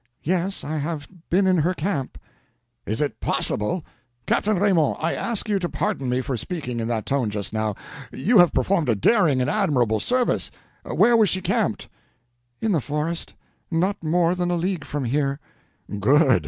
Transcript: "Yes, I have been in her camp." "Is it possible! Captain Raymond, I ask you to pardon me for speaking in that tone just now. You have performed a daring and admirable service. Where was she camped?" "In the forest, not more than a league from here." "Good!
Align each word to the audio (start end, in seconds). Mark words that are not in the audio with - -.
"Yes, 0.23 0.63
I 0.63 0.77
have 0.77 1.07
been 1.29 1.45
in 1.45 1.59
her 1.59 1.75
camp." 1.75 2.17
"Is 2.87 3.01
it 3.01 3.19
possible! 3.19 3.85
Captain 4.25 4.57
Raymond, 4.57 4.95
I 4.99 5.13
ask 5.13 5.47
you 5.47 5.59
to 5.59 5.69
pardon 5.69 6.09
me 6.09 6.21
for 6.21 6.35
speaking 6.35 6.79
in 6.79 6.87
that 6.87 7.05
tone 7.05 7.29
just 7.29 7.53
now. 7.53 7.75
You 8.11 8.39
have 8.39 8.51
performed 8.51 8.89
a 8.89 8.95
daring 8.95 9.41
and 9.41 9.47
admirable 9.49 9.99
service. 9.99 10.49
Where 10.81 11.15
was 11.15 11.29
she 11.29 11.39
camped?" 11.41 11.87
"In 12.61 12.71
the 12.71 12.81
forest, 12.81 13.35
not 13.69 14.03
more 14.03 14.33
than 14.33 14.49
a 14.49 14.55
league 14.55 14.85
from 14.85 15.03
here." 15.05 15.39
"Good! 15.99 16.39